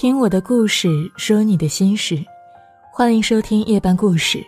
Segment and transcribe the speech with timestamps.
[0.00, 2.24] 听我的故事，说你的心事，
[2.90, 4.42] 欢迎收听夜半故事，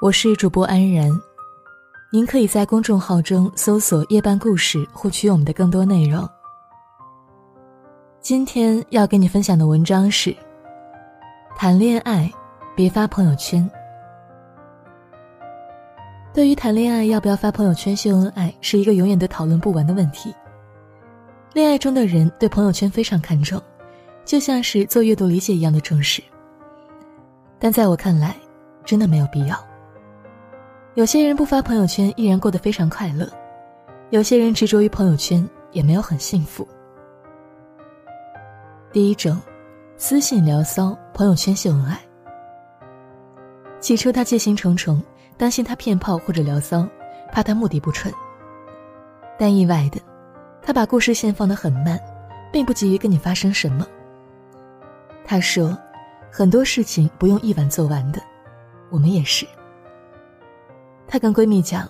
[0.00, 1.10] 我是主播安然。
[2.12, 6.24] 您可以在公众号中搜索“夜半故事”，获取我们的更多内容。
[8.20, 10.32] 今天要跟你分享的文章是：
[11.56, 12.32] 谈恋爱
[12.76, 13.68] 别发朋友圈。
[16.32, 20.32] 对于谈恋爱要不要发朋友圈秀恩爱，是一个永远都讨论不完的问题。
[21.52, 23.60] 恋爱中的人对朋友圈非常看重。
[24.24, 26.22] 就像是做阅读理解一样的重视，
[27.58, 28.36] 但在我看来，
[28.84, 29.56] 真的没有必要。
[30.94, 33.28] 有些人不发朋友圈依然过得非常快乐，
[34.10, 36.66] 有些人执着于朋友圈也没有很幸福。
[38.92, 39.40] 第一种，
[39.96, 41.98] 私信聊骚，朋友圈秀恩爱。
[43.80, 45.02] 起初他戒心重重，
[45.36, 46.86] 担心他骗炮或者聊骚，
[47.32, 48.12] 怕他目的不纯。
[49.38, 49.98] 但意外的，
[50.60, 51.98] 他把故事线放得很慢，
[52.52, 53.86] 并不急于跟你发生什么。
[55.32, 55.74] 他说
[56.30, 58.20] ：“很多事情不用一晚做完的，
[58.90, 59.46] 我们也是。”
[61.08, 61.88] 她跟闺蜜讲：“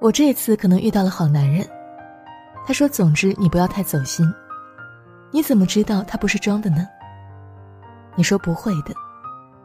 [0.00, 1.66] 我这次可能遇到了好男人。”
[2.66, 4.30] 她说：“总之你不要太走心。”
[5.32, 6.86] 你怎么知道他不是装的呢？
[8.16, 8.92] 你说不会的，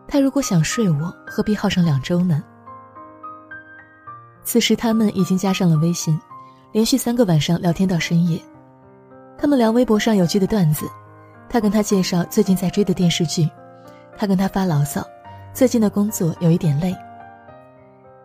[0.07, 2.41] 他如果想睡我，何必耗上两周呢？
[4.45, 6.17] 此时他们已经加上了微信，
[6.71, 8.41] 连续三个晚上聊天到深夜。
[9.38, 10.89] 他们聊微博上有趣的段子。
[11.53, 13.47] 他跟他介绍最近在追的电视剧，
[14.17, 15.07] 他跟他发牢骚，
[15.53, 16.95] 最近的工作有一点累。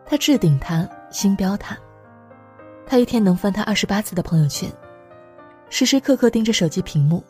[0.07, 1.77] 他置顶他，星标他，
[2.87, 4.73] 他一天能翻他二十八次的朋友圈，
[5.69, 7.23] 时时刻刻盯着手机屏幕，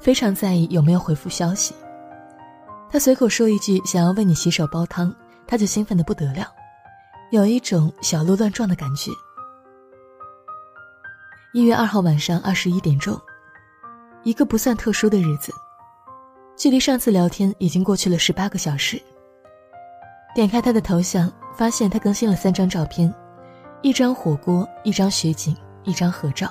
[0.00, 1.74] 非常在意有没有回复消息。
[2.88, 5.14] 他随口说一句想要为你洗手煲汤，
[5.46, 6.46] 他就兴奋的不得了，
[7.30, 9.10] 有一种小鹿乱撞的感觉。
[11.52, 13.20] 一月二号晚上二十一点钟。
[14.24, 15.52] 一个不算特殊的日子，
[16.56, 19.00] 距离上次聊天已经过去了十八个小时。
[20.34, 23.12] 点开他的头像，发现他更新了三张照片：
[23.82, 26.48] 一张火锅，一张雪景，一张合照。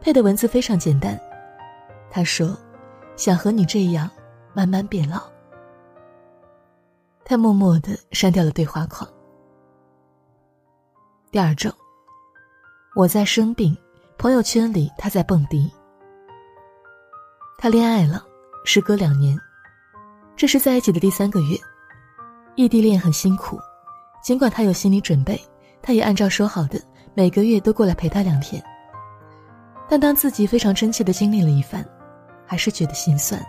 [0.00, 1.18] 配的文字非常简单，
[2.10, 2.56] 他说
[3.16, 4.10] ：“想和你这样
[4.52, 5.22] 慢慢变老。”
[7.24, 9.08] 他默默的删掉了对话框。
[11.30, 11.72] 第二种，
[12.96, 13.76] 我在生病，
[14.18, 15.70] 朋友圈里他在蹦迪。
[17.60, 18.24] 他恋爱了，
[18.64, 19.36] 时隔两年，
[20.36, 21.58] 这是在一起的第三个月。
[22.54, 23.58] 异地恋很辛苦，
[24.22, 25.40] 尽管他有心理准备，
[25.82, 26.80] 他也按照说好的
[27.14, 28.62] 每个月都过来陪他两天。
[29.88, 31.84] 但当自己非常真切的经历了一番，
[32.46, 33.44] 还是觉得心酸。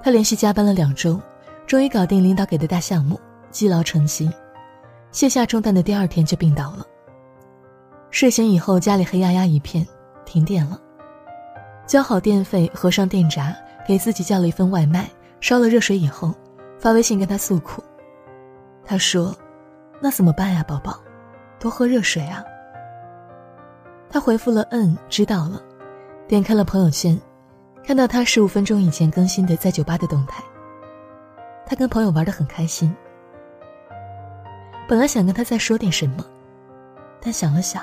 [0.00, 1.20] 他连续加班了两周，
[1.66, 3.18] 终于搞定领导给的大项目，
[3.50, 4.30] 积劳成疾，
[5.10, 6.86] 卸下重担的第二天就病倒了。
[8.12, 9.84] 睡醒以后，家里黑压压一片，
[10.24, 10.80] 停电了。
[11.90, 13.52] 交好电费，合上电闸，
[13.84, 16.32] 给自己叫了一份外卖，烧了热水以后，
[16.78, 17.82] 发微信跟他诉苦。
[18.84, 19.34] 他说
[20.00, 21.00] ：“那怎么办呀，宝宝？
[21.58, 22.44] 多喝热水啊。”
[24.08, 25.60] 他回复了“嗯，知道了”，
[26.28, 27.20] 点开了朋友圈，
[27.84, 30.44] 看到他十五分钟以前更新的在酒吧的动态。
[31.66, 32.94] 他跟朋友玩的很开心。
[34.86, 36.24] 本来想跟他再说点什么，
[37.20, 37.82] 但想了想，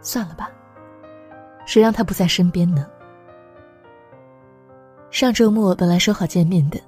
[0.00, 0.48] 算了吧，
[1.66, 2.86] 谁让他不在身边呢？
[5.10, 6.78] 上周末本来说好见面的，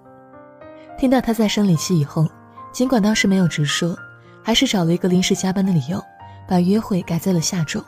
[0.99, 2.27] 听到他在生理期以后，
[2.71, 3.97] 尽管当时没有直说，
[4.43, 5.99] 还是找了一个临时加班的理由，
[6.47, 7.83] 把约会改在了下周。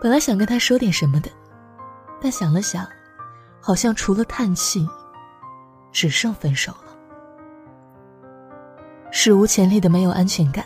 [0.00, 1.28] 本来想跟他说点什么的，
[2.22, 2.86] 但想了想，
[3.60, 4.88] 好像除了叹气，
[5.92, 6.96] 只剩分手了。
[9.10, 10.64] 史无前例的没有安全感，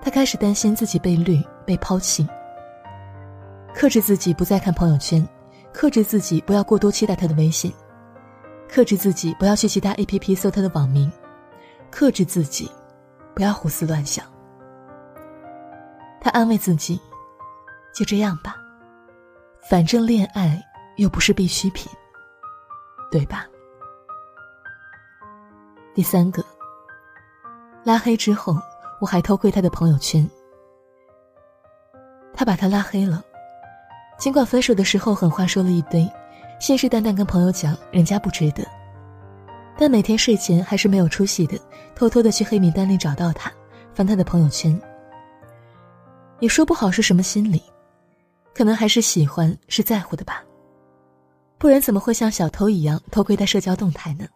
[0.00, 2.26] 他开始担心自己被绿、被抛弃，
[3.74, 5.26] 克制自己不再看朋友圈。
[5.76, 7.70] 克制自己不要过多期待他的微信，
[8.66, 11.12] 克制自己不要去其他 A P P 搜他的网名，
[11.90, 12.72] 克制自己
[13.34, 14.24] 不要胡思乱想。
[16.18, 16.98] 他安慰自己，
[17.94, 18.56] 就这样吧，
[19.68, 20.58] 反正恋爱
[20.96, 21.92] 又不是必需品，
[23.10, 23.46] 对吧？
[25.92, 26.42] 第三个，
[27.84, 28.56] 拉黑之后，
[28.98, 30.26] 我还偷窥他的朋友圈，
[32.32, 33.22] 他把他拉黑了。
[34.18, 36.10] 尽管分手的时候狠话说了一堆，
[36.58, 38.66] 信誓旦旦跟朋友讲人家不值得，
[39.78, 41.58] 但每天睡前还是没有出息的，
[41.94, 43.52] 偷偷的去黑名单里找到他，
[43.94, 44.78] 翻他的朋友圈。
[46.40, 47.62] 也说不好是什么心理，
[48.54, 50.42] 可能还是喜欢，是在乎的吧。
[51.58, 54.26] 不然怎么会像小偷一样偷窥他社交动态呢？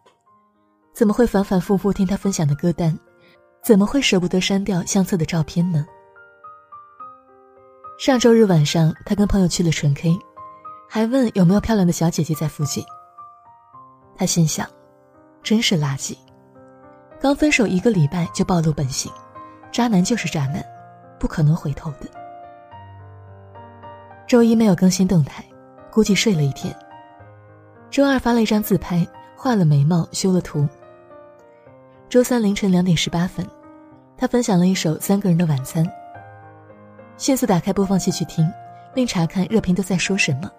[0.93, 2.97] 怎么会反反复复听他分享的歌单？
[3.63, 5.85] 怎么会舍不得删掉相册的照片呢？
[8.01, 10.17] 上周日晚上，他跟朋友去了纯 K，
[10.89, 12.83] 还问有没有漂亮的小姐姐在附近。
[14.15, 14.67] 他心想，
[15.43, 16.17] 真是垃圾，
[17.19, 19.11] 刚分手一个礼拜就暴露本性，
[19.71, 20.65] 渣男就是渣男，
[21.19, 22.09] 不可能回头的。
[24.27, 25.45] 周一没有更新动态，
[25.91, 26.75] 估计睡了一天。
[27.91, 29.07] 周二发了一张自拍，
[29.37, 30.67] 画了眉毛，修了图。
[32.09, 33.45] 周三凌晨两点十八分，
[34.17, 35.85] 他分享了一首《三个人的晚餐》。
[37.21, 38.51] 迅速打开播放器去听，
[38.95, 40.49] 并查看热评都在说什么，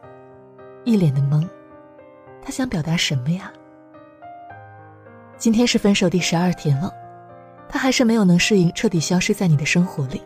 [0.84, 1.44] 一脸的懵。
[2.40, 3.52] 他想表达什么呀？
[5.36, 6.94] 今天是分手第十二天了，
[7.68, 10.22] 他还是没有能适应彻底消失在你的生活里。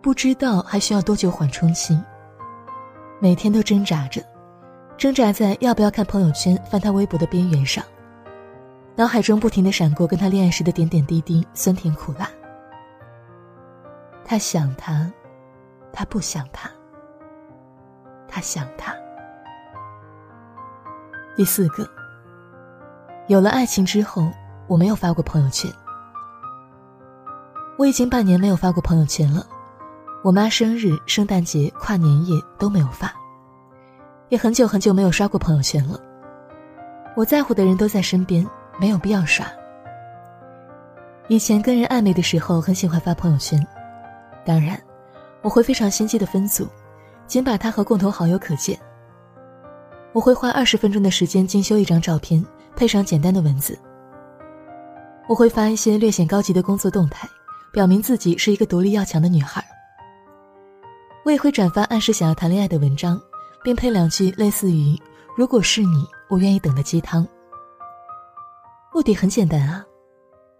[0.00, 2.00] 不知道还需要多久缓冲期。
[3.18, 4.22] 每天都挣扎着，
[4.96, 7.84] 挣扎在要不要看朋友圈、翻他微博的边缘上，
[8.94, 12.30] 脑海中不停的闪过跟他恋爱时的点点滴滴，酸甜苦辣。
[14.32, 15.12] 他想他，
[15.92, 16.70] 他不想他，
[18.26, 18.94] 他想他。
[21.36, 21.86] 第四个，
[23.26, 24.26] 有了爱情之后，
[24.66, 25.70] 我没有发过朋友圈。
[27.76, 29.46] 我已经半年没有发过朋友圈了。
[30.24, 33.12] 我妈生日、圣诞节、跨年夜都没有发，
[34.30, 36.00] 也很久很久没有刷过朋友圈了。
[37.14, 38.48] 我在乎的人都在身边，
[38.80, 39.44] 没有必要刷。
[41.28, 43.62] 以前跟人暧昧的时候，很喜欢发朋友圈，
[44.44, 44.80] 当然，
[45.40, 46.66] 我会非常心机的分组，
[47.26, 48.78] 仅把他和共同好友可见。
[50.12, 52.44] 我会花二十分钟的时间精修一张照片，
[52.76, 53.78] 配上简单的文字。
[55.28, 57.28] 我会发一些略显高级的工作动态，
[57.72, 59.64] 表明自己是一个独立要强的女孩。
[61.24, 63.18] 我也会转发暗示想要谈恋爱的文章，
[63.62, 65.00] 并配两句类似于
[65.38, 67.26] “如果是你，我愿意等”的鸡汤。
[68.92, 69.86] 目的很简单啊，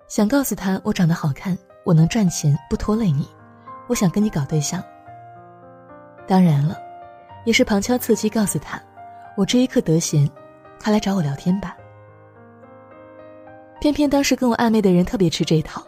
[0.08, 3.28] 想告诉他我长得好看，我能赚钱，不拖累你，
[3.88, 4.82] 我想跟你搞对象。
[6.26, 6.76] 当然了，
[7.44, 8.80] 也是旁敲侧击告诉他，
[9.36, 10.28] 我这一刻得闲，
[10.80, 11.76] 快来找我聊天吧。
[13.80, 15.84] 偏偏当时跟我暧昧的人特别吃这一套，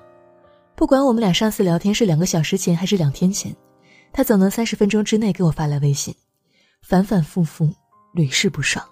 [0.75, 3.55] 不管我们俩上次聊天是两个小时前还是两天前。
[4.13, 6.15] 他总能三十分钟之内给我发来微信，
[6.83, 7.69] 反反复复，
[8.13, 8.85] 屡试不爽。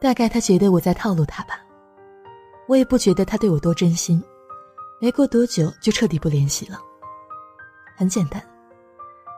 [0.00, 1.60] 大概他觉得我在套路他吧，
[2.66, 4.22] 我也不觉得他对我多真心。
[5.00, 6.80] 没过多久就彻底不联系了。
[7.96, 8.42] 很简单，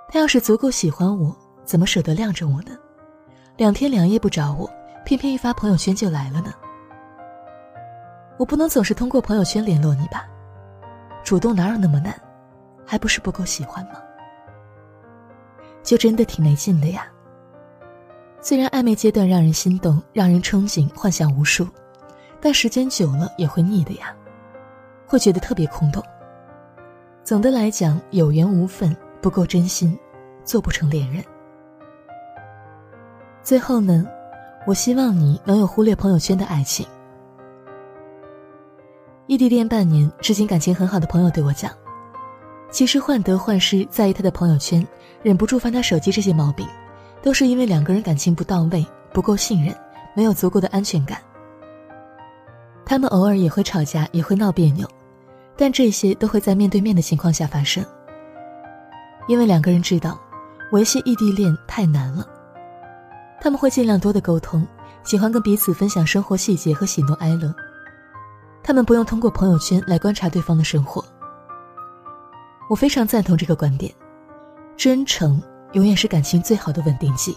[0.09, 2.77] 他要是足够喜欢我，怎么舍得晾着我呢？
[3.57, 4.71] 两天两夜不找我，
[5.05, 6.53] 偏偏一发朋友圈就来了呢？
[8.39, 10.27] 我不能总是通过朋友圈联络你吧？
[11.25, 12.15] 主动哪有那么难？
[12.85, 13.95] 还不是不够喜欢吗？
[15.83, 17.07] 就真的挺没劲的呀。
[18.41, 21.69] 虽然暧昧阶段让人心动，让人憧憬，幻想无数，
[22.41, 24.16] 但时间久了也会腻的呀，
[25.07, 26.03] 会觉得特别空洞。
[27.23, 29.99] 总的来讲，有缘无分，不够真心，
[30.45, 31.25] 做不成恋人。
[33.43, 34.07] 最后呢，
[34.67, 36.87] 我希望你能有忽略朋友圈的爱情。
[39.27, 41.71] 异地恋半年，至今感情很好的朋友对我讲。
[42.71, 44.87] 其实患得患失，在意他的朋友圈，
[45.23, 46.67] 忍不住翻他手机，这些毛病，
[47.23, 49.75] 都是因为两个人感情不到位，不够信任，
[50.15, 51.19] 没有足够的安全感。
[52.85, 54.89] 他们偶尔也会吵架，也会闹别扭，
[55.57, 57.85] 但这些都会在面对面的情况下发生。
[59.29, 60.19] 因为两个人知道，
[60.73, 62.27] 维系异地恋太难了，
[63.41, 64.67] 他们会尽量多的沟通，
[65.03, 67.53] 喜欢跟彼此分享生活细节和喜怒哀乐。
[68.63, 71.05] 他们不用通过朋友圈来观察对方的生活。
[72.69, 73.93] 我非常赞同这个观点，
[74.77, 75.41] 真诚
[75.73, 77.37] 永远是感情最好的稳定剂。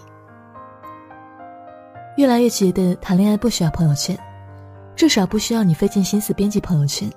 [2.17, 4.17] 越来越觉得谈恋爱不需要朋友圈，
[4.95, 7.09] 至少不需要你费尽心思编辑朋友圈，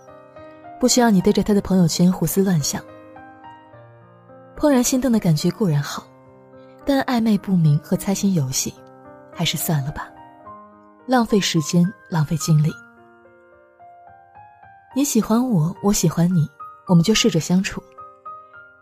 [0.83, 2.83] 不需要你对着他的朋友圈胡思乱想。
[4.57, 6.03] 怦然心动的感觉固然好，
[6.85, 8.75] 但暧昧不明和猜心游戏，
[9.33, 10.11] 还是算了吧，
[11.07, 12.73] 浪费时间，浪费精力。
[14.97, 16.51] 你喜欢我，我喜欢你，
[16.89, 17.81] 我们就试着相处。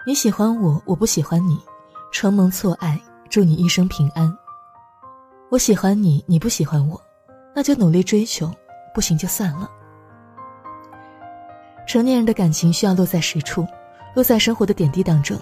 [0.07, 1.61] 你喜欢我，我不喜欢你，
[2.11, 4.35] 承蒙错爱，祝你一生平安。
[5.50, 6.99] 我喜欢你，你不喜欢我，
[7.54, 8.50] 那就努力追求，
[8.95, 9.69] 不行就算了。
[11.91, 13.67] 成年人的感情需要落在实处，
[14.15, 15.37] 落在生活的点滴当中。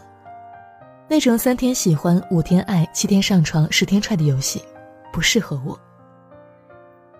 [1.06, 4.64] 那种三天喜欢，五天爱，七天上床，十天踹的游戏，
[5.12, 5.78] 不适合我。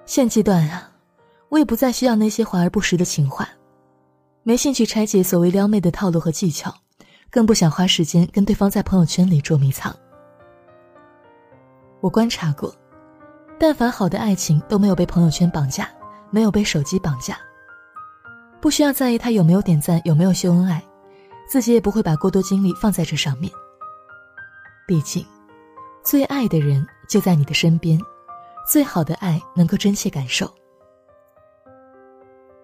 [0.07, 0.91] 现阶段啊，
[1.51, 3.47] 我也不再需要那些华而不实的情话，
[4.45, 6.75] 没兴趣拆解所谓撩妹的套路和技巧。
[7.31, 9.95] 更不想花时间跟对方在朋友圈里捉迷藏。
[12.01, 12.75] 我观察过，
[13.61, 15.87] 但凡好的爱情都没有被朋友圈绑架，
[16.31, 17.39] 没有被手机绑架。
[18.61, 20.83] 不需要在意他有没有点赞，有没有秀恩爱，
[21.49, 23.53] 自己也不会把过多精力放在这上面。
[24.87, 25.25] 毕竟，
[26.03, 28.01] 最爱的人就在你的身边，
[28.67, 30.53] 最好的爱能够真切感受。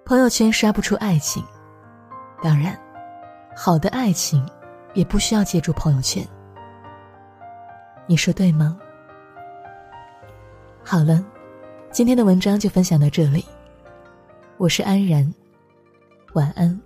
[0.04, 1.44] 朋友圈刷不出爱情，
[2.42, 2.78] 当然，
[3.56, 4.46] 好的爱情
[4.94, 6.26] 也不需要借助朋友圈。
[8.06, 8.76] 你说对吗？
[10.82, 11.24] 好了，
[11.90, 13.44] 今天的文章就分享到这里。
[14.56, 15.32] 我是安然，
[16.34, 16.80] 晚安。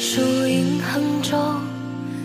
[0.00, 1.36] 树影横舟，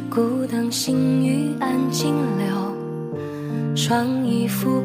[0.09, 4.81] 孤灯行雨暗金流，霜衣拂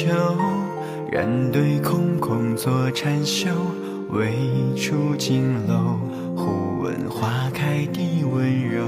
[0.00, 0.12] 故不求，
[1.10, 3.50] 人对空空坐禅修，
[4.10, 4.32] 未
[4.76, 5.98] 出金楼，
[6.34, 8.84] 忽闻花开地温柔。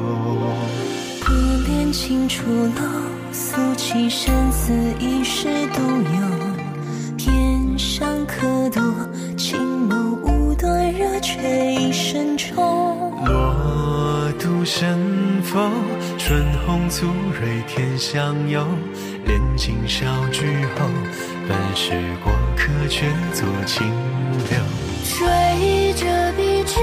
[1.20, 1.32] 不
[1.66, 2.82] 恋情出楼，
[3.32, 7.16] 素起生死一世独有。
[7.18, 8.82] 天上客多，
[9.36, 12.62] 青眸无端热却一身愁。
[13.26, 14.98] 落独身
[15.42, 15.58] 否？
[16.18, 18.64] 春红簇蕊天相佑。
[19.24, 20.86] 恋尽少聚后，
[21.48, 21.92] 本是
[22.24, 23.86] 过客却作清
[24.50, 24.58] 流。
[25.04, 26.80] 追着笔直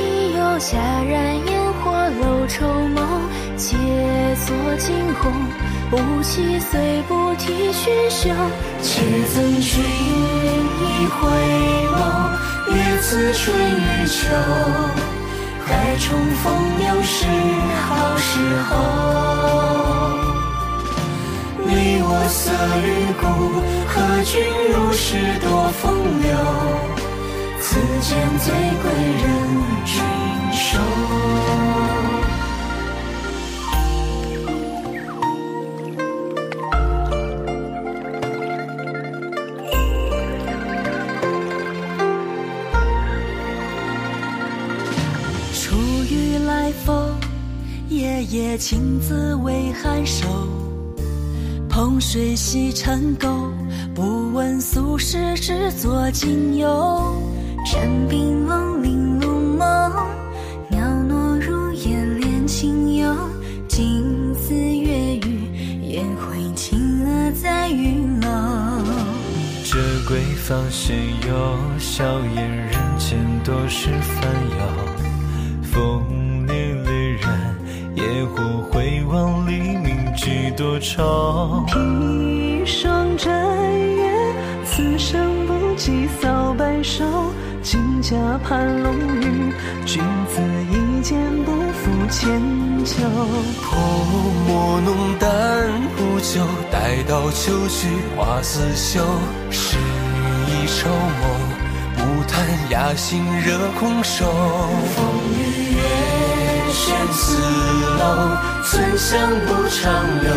[0.00, 2.98] 意游，霞染烟火楼愁梦，
[3.56, 3.76] 皆
[4.46, 5.32] 作惊鸿。
[5.90, 8.34] 不弃虽不提喧嚣，
[8.82, 9.00] 且
[9.34, 11.16] 赠君一回
[11.92, 11.98] 眸。
[12.74, 14.28] 月自春与秋，
[15.66, 16.52] 待重逢
[16.86, 17.26] 又是
[17.86, 20.17] 好时候。
[22.28, 22.86] 色与
[23.20, 23.26] 故，
[23.88, 24.42] 和君
[24.72, 26.28] 如是多风流。
[27.60, 29.24] 此间最贵人
[29.84, 29.94] 君
[30.52, 30.78] 收。
[45.54, 47.18] 初雨来风，
[47.88, 50.26] 夜夜情字为寒瘦。
[51.78, 53.52] 碰水洗尘垢，
[53.94, 57.22] 不问俗世，只作今游。
[57.64, 59.68] 枕冰冷，玲珑梦，
[60.68, 63.14] 袅娜如烟恋情游。
[63.68, 68.28] 镜似月语，烟灰轻了在云楼。
[69.62, 70.96] 这归芳谁
[71.28, 71.78] 有？
[71.78, 72.04] 笑
[72.34, 75.62] 颜人间多是烦忧。
[75.62, 76.02] 风
[76.44, 77.54] 凛凛然，
[77.94, 78.42] 野火
[80.58, 81.64] 多愁。
[81.68, 84.34] 披霜摘月，
[84.64, 87.04] 此生不及扫白首。
[87.62, 89.52] 金甲盘龙羽，
[89.86, 92.40] 君子一剑不负千
[92.84, 92.96] 秋。
[93.62, 93.78] 泼
[94.48, 95.30] 墨浓淡
[95.96, 97.86] 无酒，待到秋去
[98.16, 99.04] 花似绣。
[99.52, 99.76] 诗
[100.48, 101.30] 意愁梦，
[101.94, 104.24] 不贪雅兴惹空手。
[104.26, 105.04] 风
[105.38, 107.36] 雨月轩四
[108.00, 108.36] 楼，
[108.70, 110.28] 存香不长留。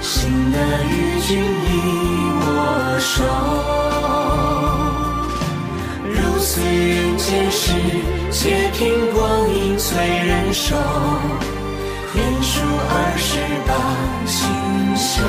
[0.00, 1.68] 心得与君一
[2.40, 2.48] 握
[2.98, 3.22] 手。
[6.08, 7.70] 如岁人间事，
[8.30, 9.20] 且凭光
[9.54, 10.74] 阴催人瘦。
[12.14, 13.38] 愿书二十
[13.68, 13.70] 八
[14.26, 14.40] 锦
[14.96, 15.22] 绣。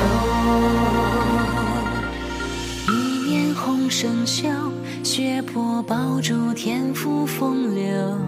[2.88, 2.92] 一
[3.28, 4.48] 面红生锈，
[5.02, 8.18] 血泊宝珠天赋风流。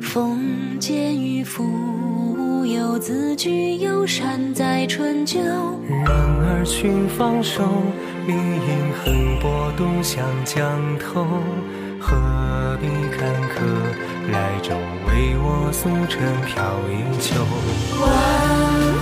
[0.00, 1.64] 风见渔夫
[2.62, 5.40] 无忧，自居幽山在春秋。
[5.88, 7.64] 人儿群芳瘦，
[8.24, 8.38] 绿阴
[9.02, 10.62] 横波独向江
[10.96, 11.26] 头。
[11.98, 12.86] 何必
[13.18, 13.66] 坎坷？
[14.30, 14.76] 来舟
[15.08, 17.34] 为我素尘飘一秋。
[17.98, 18.06] 万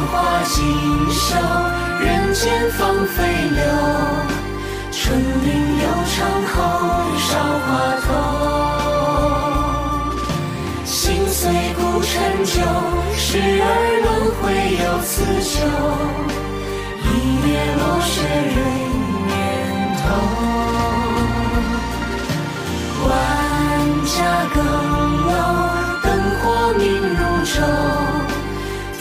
[0.09, 0.65] 花锦
[1.11, 1.37] 绣，
[2.01, 3.61] 人间芳菲流。
[4.91, 6.17] 春林悠长
[6.49, 6.57] 后，
[7.19, 7.29] 韶
[7.67, 7.69] 华
[8.07, 8.60] 透。
[13.41, 13.65] 鱼儿
[14.05, 14.07] 轮
[14.37, 14.43] 回，
[14.77, 15.51] 又此秋。
[17.03, 17.07] 一
[17.49, 18.13] 叶落雪，
[18.53, 18.57] 瑞
[19.29, 19.33] 年
[19.97, 20.03] 头。
[23.09, 23.11] 万
[24.05, 24.13] 家
[24.53, 24.57] 耕
[25.25, 25.33] 牛，
[26.03, 26.07] 灯
[26.37, 26.43] 火
[26.77, 26.85] 明
[27.17, 27.53] 如昼。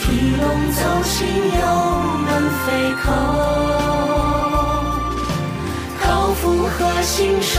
[0.40, 0.42] 笼
[0.72, 1.18] 走星，
[1.60, 1.62] 又
[2.24, 2.30] 能
[2.64, 2.66] 飞
[2.96, 3.04] 叩。
[6.00, 7.52] 口腹和心愁，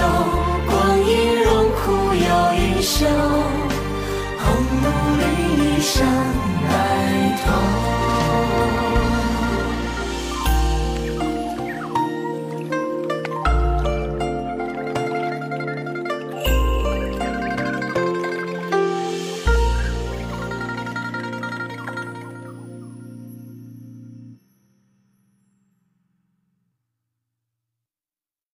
[0.65, 1.47] 光阴荣
[1.77, 1.85] 枯，
[2.15, 3.05] 又一秋。
[4.39, 4.43] 红
[4.81, 4.85] 炉
[5.19, 5.21] 绿
[5.63, 6.01] 蚁相。
[7.51, 7.80] home.